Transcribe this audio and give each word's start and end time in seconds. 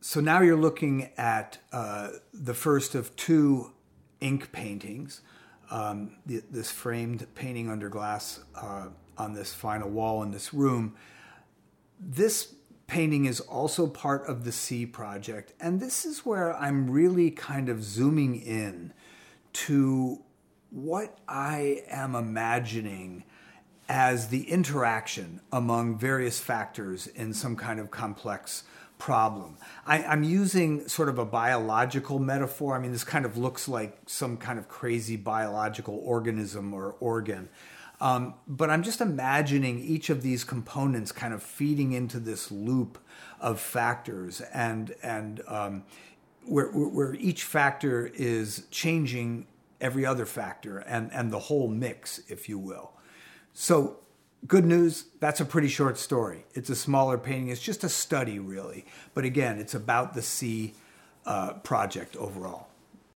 so 0.00 0.20
now 0.20 0.40
you're 0.40 0.56
looking 0.56 1.10
at 1.16 1.58
uh, 1.72 2.10
the 2.32 2.54
first 2.54 2.94
of 2.94 3.14
two 3.16 3.72
ink 4.20 4.52
paintings. 4.52 5.22
Um, 5.70 6.16
this 6.24 6.70
framed 6.70 7.26
painting 7.34 7.68
under 7.68 7.90
glass 7.90 8.40
uh, 8.54 8.88
on 9.18 9.34
this 9.34 9.52
final 9.52 9.90
wall 9.90 10.22
in 10.22 10.30
this 10.30 10.54
room. 10.54 10.94
This 12.00 12.54
painting 12.86 13.26
is 13.26 13.40
also 13.40 13.86
part 13.86 14.26
of 14.26 14.44
the 14.44 14.52
SEEe 14.52 14.86
project, 14.86 15.52
and 15.60 15.78
this 15.78 16.06
is 16.06 16.24
where 16.24 16.56
I'm 16.56 16.90
really 16.90 17.30
kind 17.30 17.68
of 17.68 17.84
zooming 17.84 18.40
in 18.40 18.94
to 19.52 20.22
what 20.70 21.18
I 21.28 21.82
am 21.88 22.14
imagining 22.14 23.24
as 23.88 24.28
the 24.28 24.50
interaction 24.50 25.40
among 25.50 25.98
various 25.98 26.38
factors 26.38 27.06
in 27.06 27.32
some 27.32 27.56
kind 27.56 27.80
of 27.80 27.90
complex 27.90 28.64
problem. 28.98 29.56
I, 29.86 30.00
am 30.00 30.22
using 30.22 30.88
sort 30.88 31.08
of 31.08 31.18
a 31.18 31.24
biological 31.24 32.18
metaphor. 32.18 32.76
I 32.76 32.80
mean, 32.80 32.92
this 32.92 33.04
kind 33.04 33.24
of 33.24 33.38
looks 33.38 33.68
like 33.68 33.96
some 34.06 34.36
kind 34.36 34.58
of 34.58 34.68
crazy 34.68 35.16
biological 35.16 36.00
organism 36.04 36.74
or 36.74 36.96
organ. 37.00 37.48
Um, 38.00 38.34
but 38.46 38.70
I'm 38.70 38.82
just 38.82 39.00
imagining 39.00 39.78
each 39.78 40.10
of 40.10 40.22
these 40.22 40.44
components 40.44 41.10
kind 41.10 41.34
of 41.34 41.42
feeding 41.42 41.92
into 41.92 42.20
this 42.20 42.50
loop 42.50 42.98
of 43.40 43.60
factors 43.60 44.40
and 44.52 44.94
and 45.02 45.42
um, 45.48 45.84
where, 46.44 46.68
where 46.68 47.14
each 47.14 47.44
factor 47.44 48.10
is 48.14 48.66
changing 48.70 49.46
every 49.80 50.04
other 50.04 50.26
factor 50.26 50.78
and, 50.78 51.12
and 51.12 51.30
the 51.32 51.38
whole 51.38 51.68
mix, 51.68 52.20
if 52.28 52.48
you 52.48 52.58
will. 52.58 52.92
So 53.60 53.96
good 54.46 54.64
news 54.64 55.06
that's 55.18 55.40
a 55.40 55.44
pretty 55.44 55.66
short 55.66 55.98
story. 55.98 56.46
It's 56.54 56.70
a 56.70 56.76
smaller 56.76 57.18
painting. 57.18 57.48
It's 57.48 57.60
just 57.60 57.82
a 57.82 57.88
study 57.88 58.38
really. 58.38 58.86
But 59.14 59.24
again 59.24 59.58
it's 59.58 59.74
about 59.74 60.14
the 60.14 60.22
SEEe 60.22 60.74
uh, 61.26 61.54
project 61.54 62.14
overall 62.14 62.68